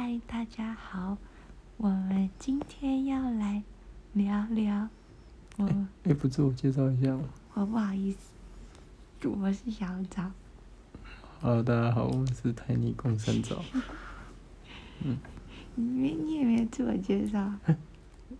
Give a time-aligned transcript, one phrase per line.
[0.00, 1.18] 嗨，大家好，
[1.76, 3.64] 我们今天要来
[4.12, 4.88] 聊聊
[5.56, 5.66] 我，
[6.04, 7.24] 哎，不自我介绍一下吗？
[7.54, 10.30] 我不好意思，我是小枣。
[11.40, 13.60] Hello，大家好，我们是泰尼共生枣。
[15.74, 17.52] 你没你也没有自我介绍？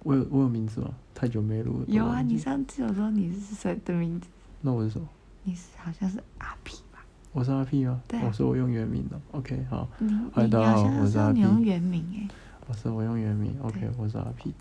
[0.04, 0.94] 我有我有名字吗？
[1.12, 1.86] 太久没录了。
[1.88, 4.28] 有啊，你上次有说你是谁的名字？
[4.60, 5.08] 那我是什么？
[5.42, 6.87] 你是好像是阿皮吧？
[7.32, 8.02] 我是阿 P 吗？
[8.08, 9.20] 对啊我说我用原名的。
[9.32, 9.88] OK，好，
[10.34, 12.28] 大家好我是阿好像说你用原名诶。
[12.66, 13.54] 我是我用原名。
[13.62, 14.52] OK，我是阿 P，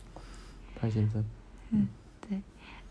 [0.75, 1.23] 潘先生。
[1.71, 1.87] 嗯，
[2.21, 2.41] 对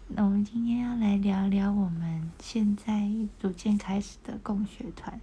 [0.08, 5.20] 那我们今天要来聊聊我们现在逐渐开始的共学团，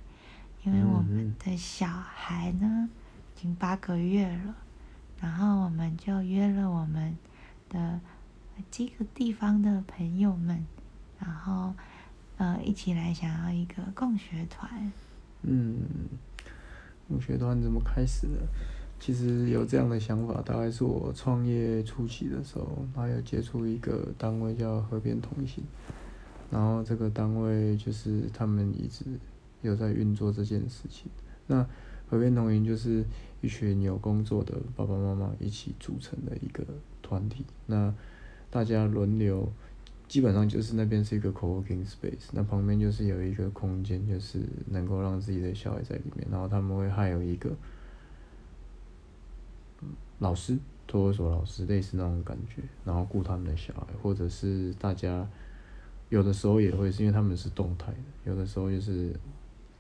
[0.64, 2.90] 因为我们嗯的小孩呢
[3.36, 4.56] 已经八个月了，
[5.20, 7.18] 然后我们就约了我们
[7.70, 8.00] 的
[8.70, 10.66] 几个地方的朋友们，
[11.20, 11.74] 然后
[12.44, 14.92] 呃一起来想要一个共学团。
[15.44, 15.78] 嗯，
[17.08, 18.42] 共学团怎么开始的？
[19.00, 25.64] 其实有这样的想法，大概是我创业初期的时候，然后有接触一个单位叫河边同行，
[26.52, 29.06] 然后这个单位就是他们一直
[29.62, 31.10] 有在运作这件事情。
[31.48, 31.66] 那
[32.10, 33.06] 河边同行就是
[33.42, 36.66] 一群有工作的爸爸妈妈一起组成的一个
[37.02, 37.94] 团体，那
[38.50, 39.50] 大家轮流。
[40.14, 47.50] 基本上就是那边是一个 co-working space，那旁边就是有一个空间，就是能够让自己的小孩在里面，然后他们会还有一个
[50.20, 55.28] 老师，托儿所老师类似那种感觉，然后顾他们的小孩，或者是大家
[56.10, 59.20] 有的时候也会是因为他们是动态的，有的时候就是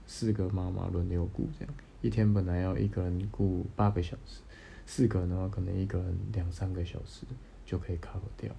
[0.07, 4.41] 四个妈妈轮流顾这样，一天本来要一个人顾八个小时，
[4.87, 7.27] 四个人的话可能一个人两三个小时
[7.63, 8.51] 就可以 cover 掉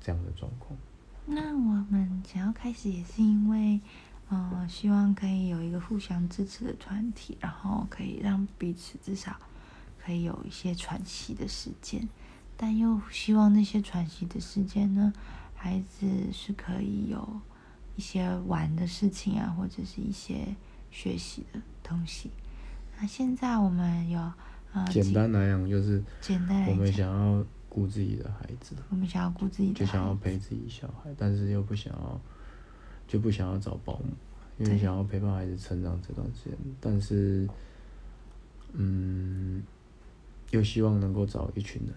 [0.00, 0.74] 这样的状况。
[1.26, 3.80] 那我们想要开始也是因为，
[4.28, 9.36] 呃，希望可以有一个互相支持的团体，然后可以让彼此至少
[10.02, 12.08] 可以有一些喘息的时间，
[12.56, 15.12] 但又希望那些喘息的时间呢，
[15.54, 17.40] 孩子是可以有
[17.96, 20.56] 一些玩的事情啊，或者是一些
[20.90, 22.30] 学习的东西。
[22.98, 24.20] 那现在我们有
[24.72, 32.20] 呃简单来讲就是简单来我们讲，想要顾自己的孩子，我们想要顾自己的就想要陪自己小孩，但是又不想要，
[33.08, 34.08] 就不想要找保姆，
[34.58, 37.48] 因为想要陪伴孩子成长这段时间，但是，
[38.72, 39.62] 嗯，
[40.50, 41.94] 又希望能够找一群人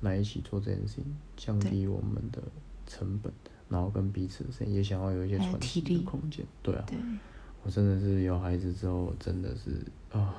[0.00, 2.42] 来一起做这件事情，降低我们的
[2.86, 3.32] 成本，
[3.68, 6.44] 然后跟彼此的时间，也想要有一些还有喘息的空间。
[6.62, 6.98] 对啊，对。
[7.62, 9.70] 我真的是有孩子之后，真的是
[10.12, 10.34] 啊，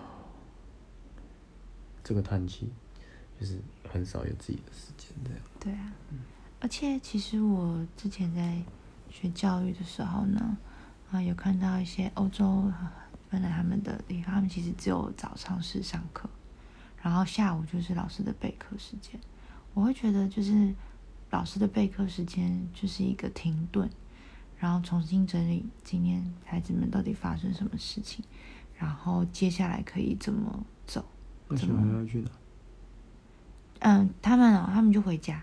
[2.03, 2.69] 这个叹气，
[3.39, 3.59] 就是
[3.89, 5.39] 很少有自己的时间这样。
[5.59, 5.93] 对啊，
[6.59, 8.61] 而且其实我之前在
[9.09, 10.57] 学教育的时候呢，
[11.11, 12.91] 啊，有看到一些欧洲呃
[13.29, 16.29] 本来他们的地方，他们其实只有早上是上课，
[17.01, 19.19] 然后下午就是老师的备课时间。
[19.73, 20.73] 我会觉得就是
[21.31, 23.89] 老师的备课时间就是一个停顿，
[24.57, 28.23] 然后重新整理今天孩子们到底发生什么事情，
[28.77, 31.03] 然后接下来可以怎么走。
[31.57, 32.31] 怎么孩要去哪？
[33.87, 35.39] 嗯，他们哦，他们就回家。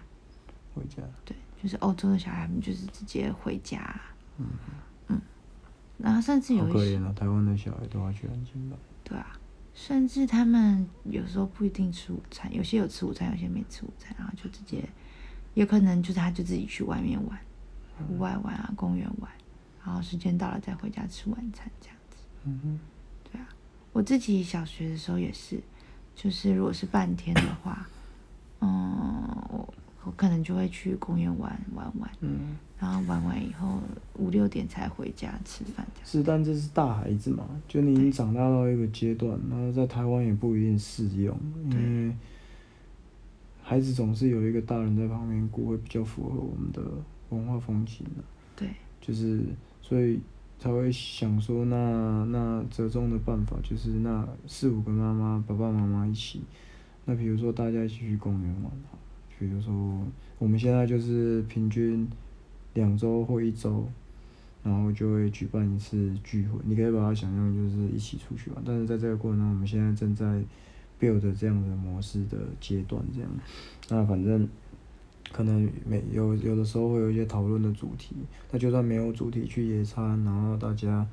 [0.75, 1.01] 回家。
[1.25, 4.01] 对，就是欧洲的小孩，他们就是直接回家。
[4.39, 5.21] 嗯
[5.99, 7.13] 然后甚至有一些，可怜啊！
[7.15, 8.77] 台湾的小孩都要去安亲班。
[9.05, 9.39] 对啊，
[9.73, 14.83] 甚至他们有时候不一定吃午餐，有些有吃午餐，有些没吃午餐，然后就直接，
[15.55, 17.39] 有可能就是他就自己去外面玩，
[18.09, 19.31] 户外玩啊，公园玩，
[19.85, 22.17] 然后时间到了再回家吃晚餐这样子。
[22.47, 22.81] 嗯哼，
[23.31, 23.47] 对啊，
[23.93, 25.63] 我自己小学的时候也是，
[26.17, 27.89] 就是如果是半天的话，
[28.63, 29.75] 嗯，我
[30.05, 33.81] 我可能就会去公园玩玩玩，嗯，然后玩完以后
[34.15, 35.87] 五六点才回家吃饭。
[36.05, 41.37] 是，但这是大孩子嘛，就你已经长大到一个阶段，然后在台湾也不一定适用，
[41.71, 42.17] 因为
[43.63, 46.83] 孩子总是有一个大人在旁边顾，会比较符合我们的
[47.31, 48.23] 文化风情的、
[48.57, 48.69] 对，
[49.01, 49.45] 就是
[49.81, 50.21] 所以
[50.59, 56.43] 才会想说那那折中的办法就是那四五个妈妈爸爸妈妈一起，
[57.05, 58.73] 那比如说大家一起去公园玩
[59.39, 59.73] 比如说
[60.39, 62.09] 我们现在就是平均
[62.75, 63.89] 两周或一周，
[64.63, 70.25] 然后就会举办一次聚会，你可以把它想象就是一起出去玩，但是在这个过程中，我们现在正在
[71.01, 73.29] build 这样的模式的阶段，这样，
[73.89, 74.49] 那反正
[75.33, 78.15] 可能每有有的时候会有一些讨论的主题，
[78.53, 81.05] 那就算没有主题去野餐，然后大家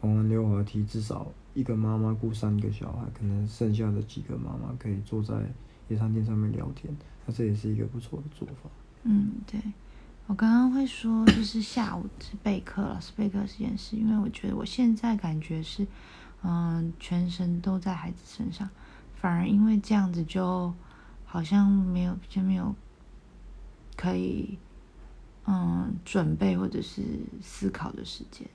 [0.00, 5.34] 玩玩溜滑梯，至少一个妈妈顾三个小孩，可能剩下的几个妈妈可以坐在
[5.88, 6.94] 野餐垫上面聊天，
[7.24, 8.70] 那这也是一个不错的做法。
[9.04, 9.58] 嗯，对。
[10.26, 15.86] 我刚刚会说，就是下午是备课，老师备课这件事，因为我觉得我现在感觉是，
[16.42, 18.68] 嗯，全神都在孩子身上，
[19.14, 20.74] 反而因为这样子就
[21.24, 22.74] 好像没有就没有
[23.96, 24.58] 可以
[25.46, 27.02] 嗯准备或者是
[27.40, 28.48] 思考的时间，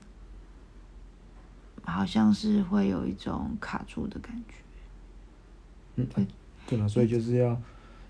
[1.84, 4.54] 好像是会有一种卡住的感觉。
[5.96, 6.26] 嗯对，
[6.66, 7.54] 对了，所以就是要，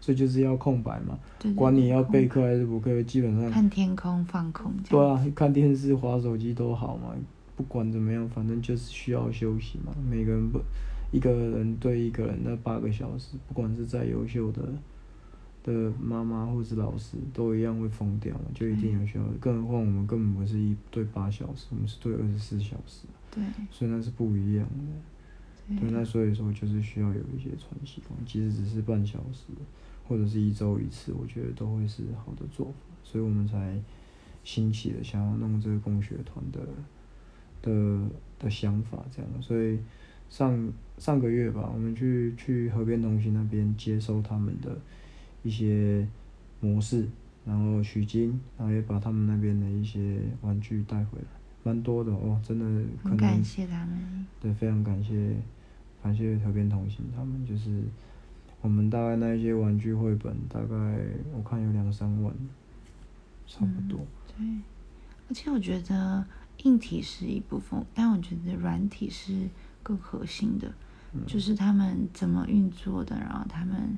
[0.00, 5.10] 所以就是要空白嘛，对对管你要备课还是补课，基本上看天空放空这对。
[5.10, 7.14] 啊，看电视、划手机都好嘛，
[7.56, 9.92] 不管怎么样，反正就是需要休息嘛。
[10.08, 10.60] 每个人不，
[11.10, 14.62] 一个人对一个人那八个小时，不管是再优秀的
[15.64, 19.24] 的妈妈或是老师，都一样会疯掉嘛，就一定有需要。
[19.40, 23.42] 更何况我们根本不是一对八小时，我们是对二十四小时，对。
[23.70, 25.76] 所以那是不一样的。
[25.80, 29.46] 对，那所以说就是需要有一些喘息空，即使只是半小时，
[30.06, 33.80] 或者是一周一次，我觉得都会是好的做法，所以我们才
[34.42, 36.60] 兴起了想要弄这个工学团的
[37.62, 38.00] 的
[38.40, 39.78] 的想法，这样，所以
[40.28, 44.76] 上上个月吧，我们去去河边中心那边接收他们的
[45.44, 46.06] 一些
[46.60, 47.08] 模式，
[47.46, 51.26] 然后取经，然后也把他们那边的一些玩具带回来，
[51.64, 52.64] 蛮多的哦，真的
[53.02, 54.26] 可能很感谢他们。
[54.40, 55.36] 对，非常感谢
[56.02, 57.82] 感谢条边同行他们，就是
[58.60, 60.74] 我们大概那一些玩具绘本，大概
[61.32, 62.34] 我看有两三万，
[63.46, 64.00] 差不多。
[64.26, 64.44] 对，
[65.28, 66.26] 而且我觉得
[66.64, 69.48] 硬体是一部分，但我觉得软体是
[69.82, 70.72] 更核心的，
[71.26, 73.96] 就是他们怎么运作的，然后他们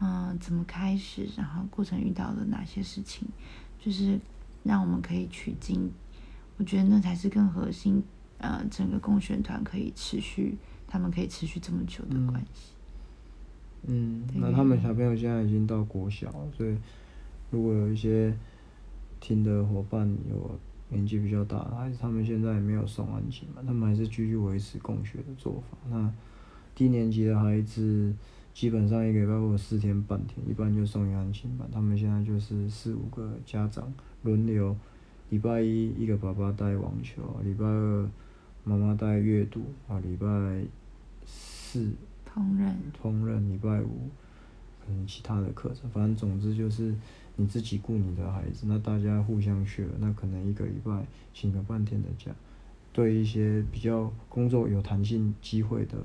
[0.00, 3.26] 嗯、呃怎么开始，然后过程遇到了哪些事情，
[3.78, 4.20] 就是
[4.64, 5.90] 让我们可以取经。
[6.58, 8.02] 我觉得那才是更核心，
[8.38, 10.56] 呃，整个共选团可以持续，
[10.86, 12.72] 他们可以持续这么久的关系。
[13.88, 16.76] 嗯，那他们小朋友现在已经到国小了，所以
[17.50, 18.34] 如果有一些
[19.20, 20.58] 听的伙伴有
[20.88, 25.78] 年纪比较大的孩子，他们现在也没有送安亲嘛，他们还是继续维持共学的做法。
[25.90, 26.12] 那
[26.74, 28.14] 低年级的孩子
[28.52, 31.68] 基本上一个礼拜或者四天半天，一般就送一个安亲班。
[31.70, 33.92] 他们现在就是四五个家长
[34.22, 34.76] 轮流，
[35.30, 38.08] 礼拜一一个爸爸带网球，礼拜二
[38.64, 40.26] 妈妈带阅读，啊，礼拜
[41.24, 41.90] 四
[42.28, 44.08] 烹饪，烹饪，礼拜五
[44.84, 46.94] 可能其他的课程，反正总之就是
[47.36, 52.30] 你自己顾你的孩子，那大家互相学，那可能一个礼拜请个半天的假，
[52.92, 55.98] 对一些比较工作有弹性机会的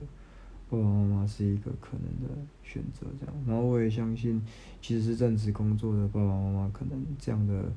[0.69, 3.35] 爸爸妈妈是一个可能的选择，这样。
[3.45, 4.41] 然后我也相信，
[4.81, 7.71] 其实是正职工作的爸爸妈妈，可能这样的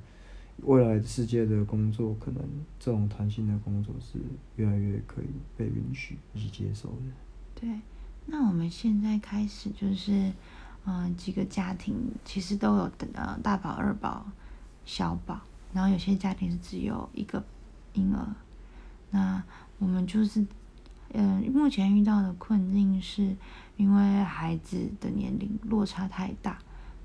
[0.63, 2.43] 未来世界的工作，可能
[2.79, 4.19] 这种弹性的工作是
[4.57, 6.97] 越来越可以被允许以及接受的。
[7.55, 7.81] 对，
[8.27, 10.33] 那我们现在开始就是，
[10.87, 14.25] 嗯、几个家庭其实都有呃大宝、二宝、
[14.87, 15.41] 小宝，
[15.73, 17.45] 然后有些家庭是只有一个
[17.93, 18.35] 婴儿。
[19.11, 19.43] 那
[19.79, 20.47] 我们就是，
[21.13, 23.37] 嗯、目前遇到的困境是
[23.77, 26.59] 因为孩子的年龄落差太大，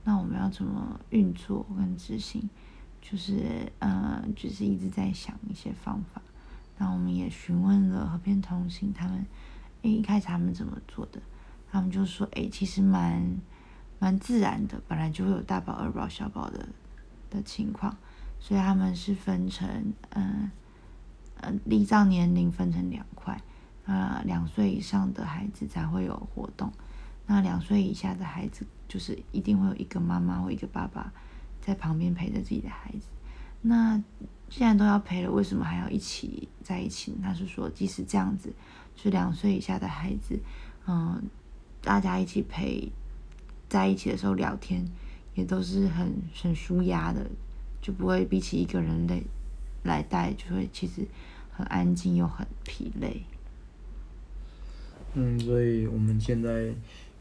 [0.06, 2.50] 那我们要怎么运作跟执行？
[3.02, 6.22] 就是呃，就是一直在想一些方法。
[6.78, 9.26] 那我们也询问了和边同行他们。
[9.82, 11.22] 诶，一开始他们怎么做的？
[11.72, 13.40] 他们就说，诶，其实蛮
[13.98, 16.68] 蛮自然的，本来就会有大宝、二宝、小宝的
[17.30, 17.96] 的情况，
[18.40, 20.52] 所以他们是分成，嗯、
[21.42, 23.42] 呃，依照年龄分成两块，
[23.86, 26.72] 啊，两岁以上的孩子才会有活动，
[27.28, 31.14] 那两岁以下的孩子就是一定会有一个妈妈或一个爸爸
[31.62, 33.08] 在旁边陪着自己的孩子。
[33.62, 34.02] 那
[34.50, 37.14] 既然都要陪了，为什么还要一起在一起？
[37.22, 38.52] 他是说，即使这样子，
[38.96, 40.40] 是两岁以下的孩子，
[40.88, 41.22] 嗯，
[41.82, 42.92] 大家一起陪
[43.68, 44.84] 在一起的时候聊天，
[45.36, 47.30] 也都是很很舒压的，
[47.82, 49.24] 就不会比起一个人累
[49.84, 51.06] 来带，就会其实
[51.52, 53.24] 很安静又很疲累。
[55.14, 56.74] 嗯，所以我们现在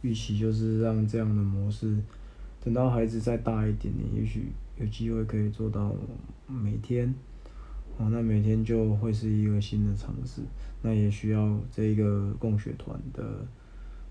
[0.03, 1.99] 预期就是让这样的模式，
[2.63, 5.95] 等到孩子再大一点点，也许有机会可以做到
[6.47, 7.15] 每天，
[7.97, 10.43] 哦，那每天就会是一个新的尝试，
[10.83, 13.47] 那也需要这一个共学团的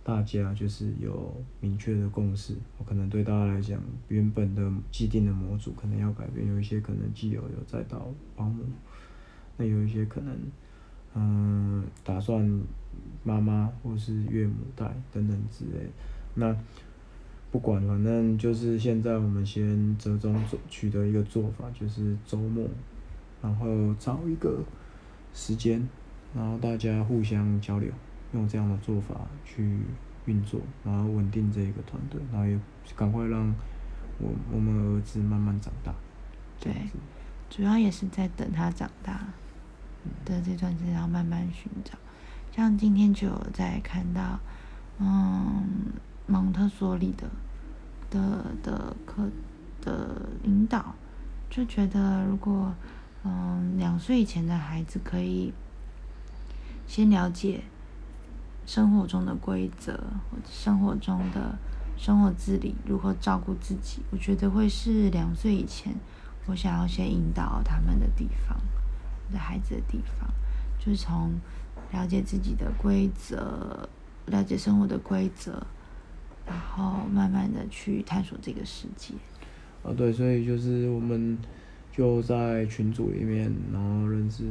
[0.03, 8.63] 大家就是有明确的共识，我可能对大家来讲，原本的既定的模组可能要改变，有一些可能既有有再到保姆，
[9.57, 10.35] 那有一些可能。
[11.19, 12.47] 嗯，打算
[13.23, 15.89] 妈妈或是岳母带等等之类。
[16.35, 16.55] 那
[17.49, 22.67] 不管，反正就是现在我们先折中做取得一个做法，就是周末，
[23.41, 24.61] 然后找一个
[25.33, 25.87] 时间，
[26.35, 27.89] 然后大家互相交流，
[28.33, 29.79] 用这样的做法去
[30.25, 32.59] 运作，然后稳定这一个团队，然后也
[32.95, 33.47] 赶快让
[34.19, 35.93] 我我们儿子慢慢长大。
[36.59, 36.73] 对，
[37.49, 39.27] 主要也是在等他长大
[40.25, 41.93] 的这段时间，然后慢慢寻找。
[42.51, 44.39] 像今天就有在看到，
[44.99, 45.63] 嗯，
[46.27, 47.27] 蒙特梭利的
[48.09, 49.29] 的的课
[49.81, 50.93] 的引导，
[51.49, 52.75] 就觉得如果
[53.23, 55.53] 嗯两岁以前的孩子可以
[56.85, 57.63] 先了解
[58.65, 59.93] 生活中的规则
[60.29, 61.57] 或者生活中的
[61.97, 65.95] 生活自理，如何照顾自己，我觉得会是两岁以前
[66.45, 68.57] 我想要先引导他们的地方，
[69.27, 70.29] 我的孩子的地方，
[70.77, 71.39] 就是从
[71.91, 73.87] 了解自己的规则。
[74.27, 75.65] 了解生活的规则，
[76.47, 79.13] 然后慢慢的去探索这个世界。
[79.83, 81.37] 啊，对，所以就是我们
[81.91, 84.43] 就在群组里面，然后认识，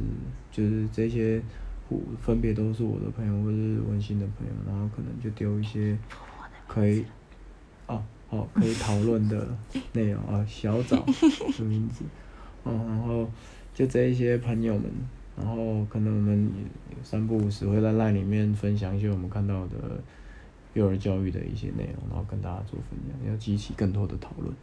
[0.51, 1.41] 就是这些
[1.89, 5.97] 互分别都是我的朋友或者是温馨的朋友，然后可能就丢一些
[6.67, 7.03] 可以，
[7.87, 9.47] 哦，好，可以讨论的
[9.93, 12.05] 内容啊，小枣的名字，
[12.63, 13.29] 嗯，然后
[13.73, 14.83] 就这一些朋友们。
[15.39, 16.51] 然后可能我们
[17.03, 20.01] 三不五时会在 LINE 里面分享一些我们看到的
[20.77, 24.53] 幼儿教育的一些内容，然后跟大家做分享，要激起更多的讨论。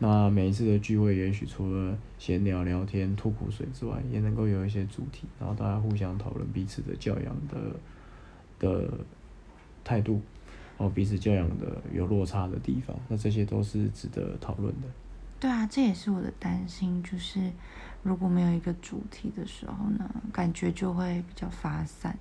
[0.00, 7.78] 那每一次的聚会，也许除了闲聊、聊天、吐苦水之外，也能够有一些主题，然后大家互相讨论彼此的教养的
[8.58, 8.90] 的
[9.84, 10.20] 态度，
[10.78, 14.88] 哦，彼此教养的有落差的地方，那这些都是值得讨论的。
[15.38, 17.52] 对啊，这也是我的担心，就是
[18.02, 22.18] 如果没有一个主题的时候呢，感觉就会比较发散，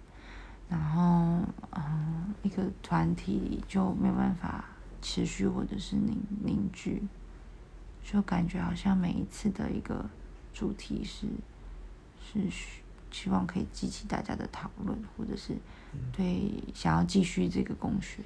[0.71, 4.63] 然后嗯，一个团体就没有办法
[5.01, 7.03] 持续或者是凝凝聚，
[8.01, 10.09] 就感觉好像每一次的一个
[10.53, 11.27] 主题是
[12.23, 12.39] 是
[13.11, 15.57] 希望可以激起大家的讨论，或者是
[16.15, 18.23] 对想要继续这个共学。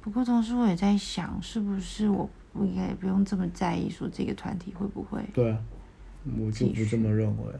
[0.00, 2.30] 不过同时我也在想，是不是我。
[2.52, 5.22] 不应该也不用这么在意，说这个团体会不会？
[5.32, 5.58] 对啊，
[6.36, 7.54] 我就不这么认为，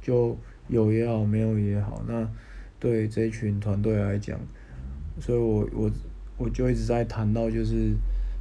[0.00, 0.36] 就
[0.68, 2.02] 有也好，没有也好。
[2.06, 2.28] 那
[2.78, 4.38] 对这群团队来讲，
[5.20, 5.90] 所以我我
[6.38, 7.92] 我就一直在谈到，就是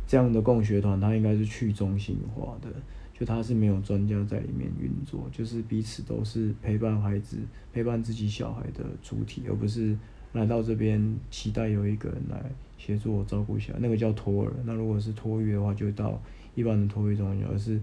[0.07, 2.69] 这样的共学团，它应该是去中心化的，
[3.13, 7.37] 就它是没有专家在里面运作，就是彼此都是陪伴孩子、
[7.73, 9.97] 陪伴自己小孩的主体，而不是
[10.33, 12.43] 来到这边期待有一个人来。
[12.77, 14.51] 协助我照顾小孩，那个叫托儿。
[14.65, 16.21] 那如果是托育的话，就到
[16.55, 17.79] 一般的托育中心，而是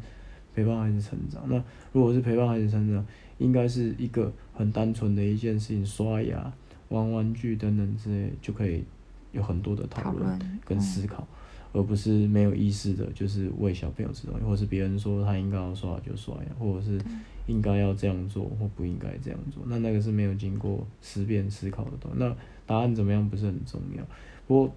[0.55, 1.43] 陪伴孩子成长。
[1.49, 3.05] 那如果是陪伴孩子成长，
[3.39, 6.53] 应该是一个很单纯的一件事情，刷牙、
[6.89, 8.85] 玩玩具等等之类，就可以
[9.33, 11.27] 有很多的讨论跟思考，
[11.73, 17.01] 而不是没有意识的，就是喂小朋友吃东西，或是别人说他应该要刷就刷牙，或者是
[17.47, 19.63] 应该要这样做或不应该这样做。
[19.67, 22.19] 那那个是没有经过思辨思考的东西。
[22.19, 22.35] 那
[22.67, 24.05] 答案怎么样不是很重要，
[24.47, 24.75] 不过。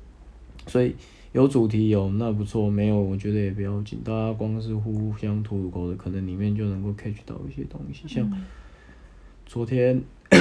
[0.67, 0.95] 所以
[1.35, 3.99] 有主题有那不错，没有我觉得也不要紧。
[4.05, 8.07] 大家光是互相吐吐口的，可能里面就能够 catch 到一些东西。
[8.07, 8.31] 像
[9.45, 10.01] 昨天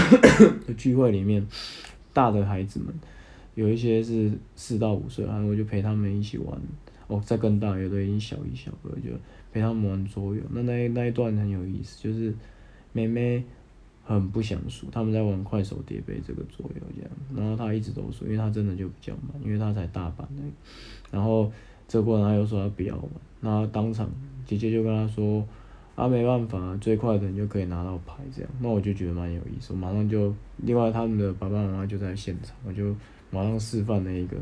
[0.65, 1.45] 的聚会里面，
[2.13, 2.95] 大的孩子们
[3.57, 6.57] 有一些是四到五岁，然后我就陪他们一起玩。
[7.09, 9.11] 哦，再更大，有的已经小一、小二，就
[9.53, 10.41] 陪他们玩桌游。
[10.53, 12.33] 那那那一段很有意思，就是
[12.93, 13.43] 妹妹。
[14.07, 20.43] 很不想输，他们在玩快手叠杯这个桌游这样，然后他一直都输，因为他真的就比较慢，因为他才大班的，
[21.11, 21.51] 然后
[21.89, 23.05] 这过程他又说他不要玩，
[23.41, 24.11] 那当场
[24.45, 25.43] 姐姐就跟他说，
[25.95, 32.95] 啊没办法，最快的人就可以拿到牌这样，那我就觉得蛮有意思，我马上就，另外他们的爸爸妈妈就在现场，我就
[33.31, 34.37] 马上示范了一个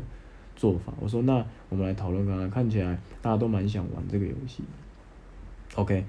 [0.57, 4.61] 做法，我说那我们来讨论看看，看起来大家都蛮想玩这个游戏
[5.75, 6.03] ，OK，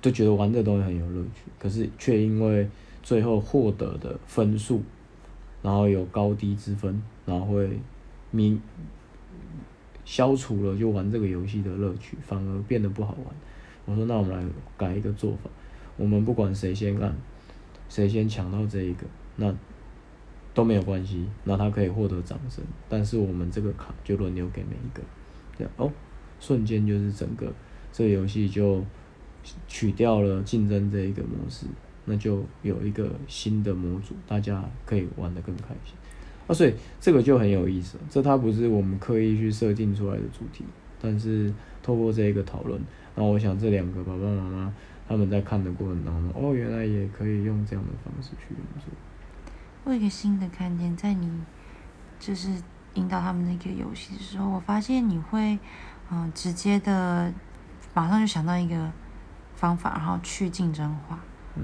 [0.00, 2.68] 就觉得玩这东西很有乐趣，可是却因为。
[3.02, 4.82] 最后获得的分数，
[5.62, 7.78] 然后有高低之分，然后会
[8.30, 8.60] 明
[10.04, 13.34] 消除了就玩这个游戏的乐趣，反而变得不好玩。
[13.86, 14.44] 我说那我们来
[14.76, 15.50] 改一个做法，
[15.96, 17.14] 我们不管谁先按，
[17.88, 19.54] 谁先抢到这一个，那
[20.52, 25.02] 都没有关系，那他可以获得掌声，但是我们这个卡就轮流给每一个，
[25.56, 25.90] 这样哦，
[26.38, 27.52] 瞬间就是整个
[27.92, 28.84] 这个游戏就
[29.66, 31.66] 取掉了竞争这一个模式。
[32.04, 35.94] 那就有一个新的模组，大家可以玩得更开心
[36.46, 36.54] 啊！
[36.54, 40.64] 所以这个就很有意思，这它不是我们刻意去设定出来的主题，
[41.00, 41.52] 但是
[41.82, 42.80] 透过这一个讨论，
[43.14, 44.74] 那我想这两个爸爸妈妈
[45.08, 48.90] 他们在看的过程当中，哦，原来也可以用这样的方式去运作。
[49.84, 51.30] 我有一个新的看见，在你
[52.18, 52.50] 就是
[52.94, 55.58] 引导他们那个游戏的时候，我发现你会
[56.10, 57.32] 嗯直接的
[57.94, 58.90] 马上就想到一个
[59.54, 61.18] 方法，然后去竞争化。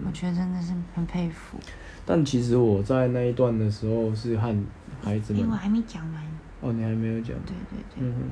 [0.04, 1.58] 我觉得真的是很佩服。
[2.04, 4.54] 但其实我在那一段的时候是和
[5.02, 6.22] 孩子们，因为我还没讲完。
[6.60, 7.36] 哦，你还没有讲。
[7.46, 8.08] 对对对。
[8.08, 8.30] 嗯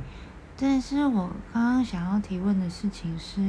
[0.57, 3.41] 但是我刚刚想要提问的事情是，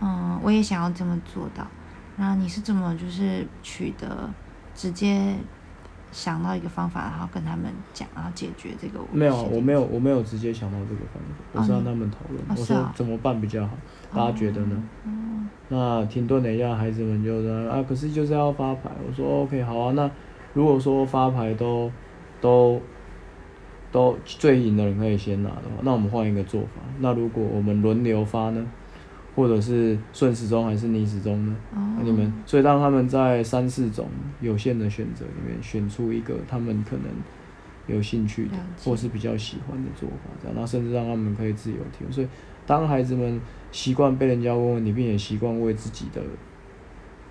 [0.00, 1.66] 嗯，我也想要这么做到。
[2.16, 4.30] 然后你是怎么就是取得
[4.72, 5.34] 直接
[6.12, 9.16] 想到一个方法，然后跟他们讲，然后解决这个问题。
[9.16, 13.76] 没有啊，我没有，我没有直接想到这个方法，我是让他们讨论，哦我说怎么办比较好，
[14.14, 14.82] 大家觉得呢？
[15.04, 18.90] 嗯那停顿了一下，孩子们就说啊，可是就是要发牌。
[19.06, 19.92] 我说 OK，好啊。
[19.92, 20.10] 那
[20.52, 21.88] 如果说发牌都
[22.40, 22.82] 都
[23.92, 26.82] 都最赢的人可以先拿的话，那我们换一个做法。
[26.98, 28.66] 那如果我们轮流发呢，
[29.36, 31.56] 或者是顺时钟还是逆时钟呢？
[31.74, 34.08] 哦你们所以让他们在三四种
[34.40, 37.06] 有限的选择里面选出一个他们可能
[37.86, 42.12] 有兴趣的或是比较喜欢的做法，这样，然后甚至让他们可以自由提问。
[42.12, 42.28] 所以
[42.66, 43.40] 当孩子们
[43.72, 46.22] 习惯被人家问问题，并且习惯为自己的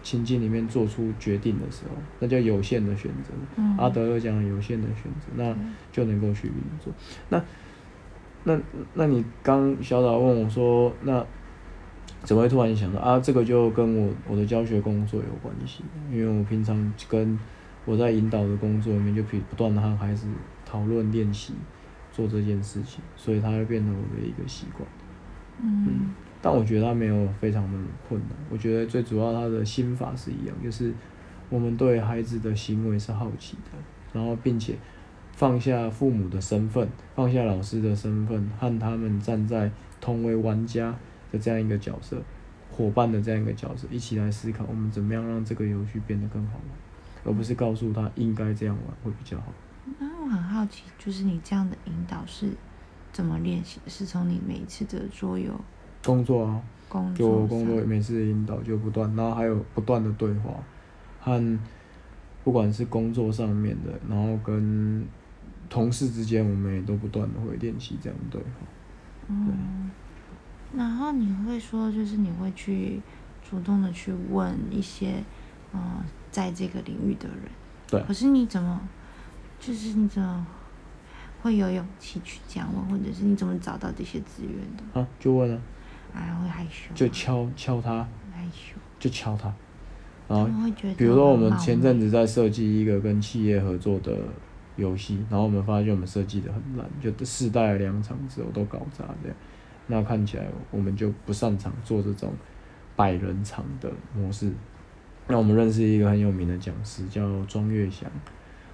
[0.04, 3.34] 情境里面做出决定的时候，那叫有限的选择。
[3.56, 5.56] 嗯阿德勒讲的有限的选择，那
[5.92, 6.54] 就能够去运
[6.84, 6.94] 作。
[7.30, 7.42] 那
[8.44, 8.60] 那
[8.94, 11.26] 那你刚小岛问我说，那
[12.24, 13.20] 怎么会突然想到啊？
[13.20, 17.38] 这个就跟我我的教学工作有关系，因为我平常跟
[17.86, 20.28] 我在引导的工作里面，就不不断的和孩子
[20.66, 21.54] 讨论练习
[22.12, 24.88] 做这件事情，所以它会变成我的一个习惯。
[25.62, 30.94] 嗯但我觉得他没有非常的困难，我觉得最主要他的心法是一样，就是
[31.50, 33.72] 我们对孩子的行为是好奇的，
[34.14, 34.78] 然后并且
[35.34, 40.96] 放下父母的身份，放下老师的身份，和他们站在同为玩家
[41.32, 42.22] 的这样一个角色，
[42.72, 46.64] 伙伴的这样一个角色，一起来思考我们怎么样让这个游戏变得更好玩，
[47.26, 49.54] 而不是告诉他应该这样玩会比较好。
[50.00, 52.52] 那我很好奇，就是你这样的引导是
[53.12, 53.80] 怎么练习？
[53.88, 55.54] 是从你每一次的桌游
[56.04, 60.54] 工作啊，工作上工作每次的引导就不断，然后还有不断的对话，
[61.20, 61.60] 和
[62.44, 65.06] 不管是工作上面的，然后跟
[65.70, 68.48] 同事之间，我们也都不断的会练习这样对话。
[69.28, 69.92] 嗯，
[70.76, 73.00] 然后你会说，就是你会去
[73.48, 75.24] 主动的去问一些，
[75.74, 77.40] 嗯、在这个领域的人。
[77.88, 78.02] 对。
[78.04, 78.80] 可是你怎么，
[79.60, 80.46] 就是你怎么
[81.42, 85.00] 会有勇气去这样问，或者是你怎么找到这些资源的？
[85.00, 85.60] 啊，就问啊，
[86.14, 88.76] 啊，会害羞吗，就敲敲他，害羞。
[89.00, 89.52] 就敲他，
[90.28, 94.14] 然后会觉得，比如说我们前阵子在设计一个跟企业合作的
[94.76, 99.38] 游戏，然后我们发现我们设计的很烂，就试戴了两场之后都搞砸这样，
[99.92, 102.32] 那看起来我们就不擅长做这种
[102.96, 104.52] 百人场的模式。
[105.28, 108.10] 那我们认识一个很有名的讲师叫庄月祥，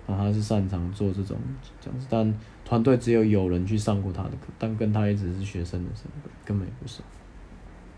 [0.05, 1.37] 然后他是擅长做这种
[1.81, 7.01] 讲师，但团队只有有人去上过他的课，但跟他一直是学生的身份，根本也不熟。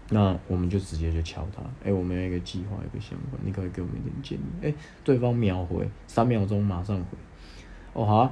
[0.09, 4.41] 那我们就直接就敲他，哎、我们有一个计划，一个想法，你可以给我们一点建议？
[4.63, 7.17] 哎、对方秒回，三秒钟马上回。
[7.93, 8.31] 哦好、啊，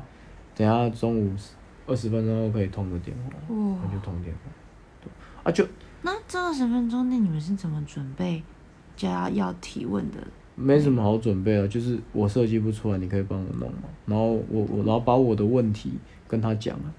[0.56, 1.36] 等下中午
[1.86, 4.52] 二十分钟后可以通个电话，哇那就通电话。
[5.46, 5.68] 对，啊就
[6.02, 8.44] 那这二十分钟内你们是怎么准备
[8.98, 10.18] 加要要提问的？
[10.56, 13.90] 没什么好准备啊，就是我设计不出来，你可以帮我弄嘛。
[14.06, 15.92] 然后我我然后把我的问题
[16.28, 16.94] 跟他讲啊。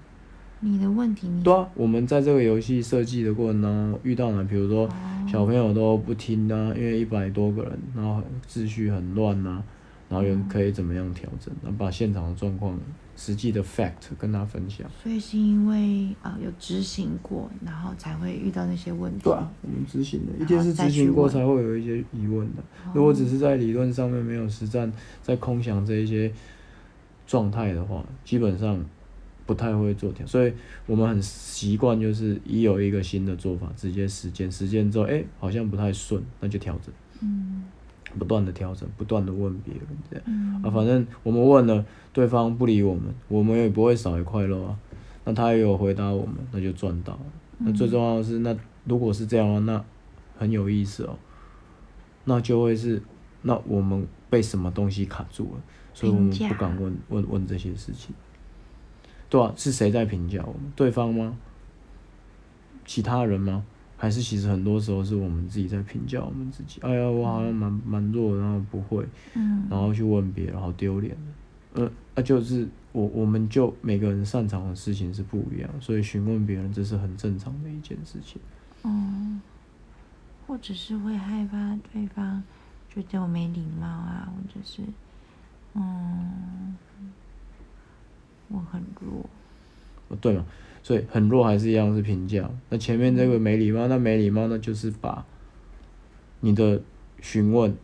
[0.59, 4.89] 你的问题你对啊，我们在这个游戏设计的过程当中遇到了，比如说哦
[5.27, 9.61] 小朋友都不听啊，因为一百多个人，然后秩序很乱呐、
[10.09, 12.79] 然后有可以怎么样调整，然后把现场的状况、
[13.15, 14.89] 实际的 fact 跟他分享。
[15.03, 19.23] 所以是因为啊、呃有执行过，然后才会遇到那些问题。
[19.23, 22.61] 对啊，我们执行的，一定是执行过才会有一些疑问的。
[22.85, 24.91] 哦如果只是在理论上面没有实战，
[25.21, 26.31] 在空想这一些
[27.25, 28.83] 状态的话，基本上
[29.45, 30.25] 不太会做调。
[30.25, 30.53] 所以
[30.85, 37.63] 我们很习惯就是一有一个新的做法，直接实践，实践之后，哎、好像不太顺，那就调整，嗯
[38.17, 40.25] 不断的调整，不断的问别人这样。
[40.27, 44.77] 嗯啊，反正我们问了，对方不理我们，我们也不会少一块肉啊。
[45.25, 47.19] 那他也有回答我们，那就赚到了。
[47.59, 49.85] 那最重要的是，那如果是这样的话，那
[50.37, 51.17] 很有意思哦。
[52.25, 53.01] 那就会是，
[53.41, 55.61] 那我们被什么东西卡住了，
[55.93, 58.15] 所以我们不敢问问问这些事情。
[59.29, 60.71] 对啊，是谁在评价我们？
[60.75, 61.37] 对方吗？
[62.85, 63.65] 其他人吗？
[63.97, 66.79] 还是其实很多时候是我们自己在评价我们自己？
[66.81, 71.81] 哎呀，我好像蛮蛮弱，然后不会，嗯然后去问别人，好丢脸的。
[71.81, 78.39] 嗯，那、就是我，我们就每个人擅长的事情是不一样，所以询问别人这是很正常的一件事情。
[78.83, 79.41] 嗯，
[80.45, 82.43] 或者是会害怕对方
[82.89, 84.81] 觉得我没礼貌啊，或者是
[85.73, 86.75] 嗯
[88.47, 89.27] 我很弱。
[90.09, 90.45] 哦，对嘛？
[90.83, 92.49] 所以很弱还是一样是评价。
[92.69, 95.25] 那前面这个没礼貌，那没礼貌那就是把
[96.39, 96.81] 你的
[97.21, 97.75] 询问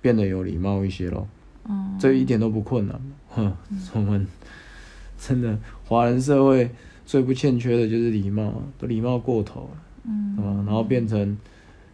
[0.00, 1.26] 变得有礼貌一些咯。
[1.68, 3.00] 嗯，这一点都不困难。
[3.28, 3.56] 哼，
[3.94, 4.26] 我们
[5.16, 6.70] 真的华人社会
[7.06, 10.64] 最不欠缺的就是礼貌，都礼貌过头了，嗯？
[10.66, 11.38] 然后变成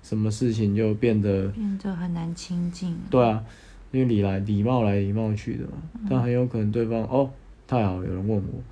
[0.03, 2.97] 什么事情就变得变得很难亲近。
[3.11, 3.45] 对啊，
[3.93, 5.73] 因为礼来礼貌来礼貌去的嘛，
[6.09, 7.31] 但很有可能对方哦
[7.67, 8.63] 太好了，有人问我，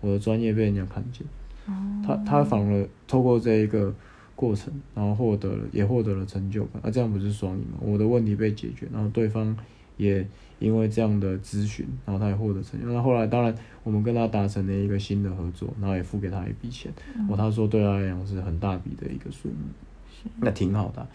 [0.00, 1.26] 我的专业被人家看见，
[1.66, 1.72] 哦，
[2.04, 3.94] 他他反而透过这一个
[4.34, 7.78] 过程，然后获得了也获得了成就感，啊，这样不是双赢吗？
[7.80, 9.54] 我的问题被解决，然后对方
[9.96, 10.26] 也
[10.58, 12.90] 因为这样的咨询，然后他也获得成就。
[12.90, 16.90] 那后来当然我们跟他达成了一个新的合作，然后也付给他一笔钱，
[17.28, 19.54] 哦，他说对他来讲是很大笔的一个数目，
[20.40, 21.08] 那挺好的啊，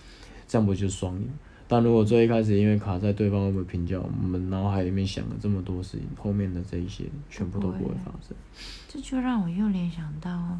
[0.47, 1.27] 这样不就是双赢？
[1.67, 8.35] 但如果最一开始因为卡在对方会不会评价，我们脑海里面想了这么多事情，后面的这一些全部都不会发生。
[8.87, 10.59] 这就让我又联想到，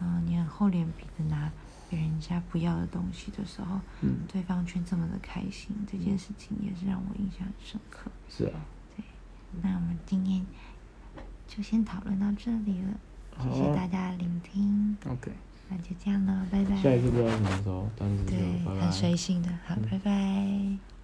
[0.00, 1.52] 嗯、你很厚脸皮的拿
[1.88, 8.10] 别人家不要的东西的时候，嗯，对方却这么的开心，这件事情也是让我印象很深刻。
[8.28, 8.60] 是啊，
[8.96, 9.04] 对
[9.62, 10.44] 那我们今天
[11.46, 12.98] 就先讨论到这里了，
[13.42, 13.86] 谢谢大啊。
[13.86, 15.30] 家聆听，，OK，
[15.68, 16.76] 那就这样了，拜拜。
[16.76, 18.80] 下一次不知道什么时候，但是就对拜，拜。
[18.82, 20.95] 很随性的，好，拜拜。